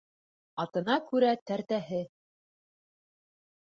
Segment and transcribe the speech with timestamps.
[0.63, 2.03] Атына күрә тәртәһе.